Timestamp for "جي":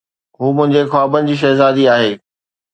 1.27-1.35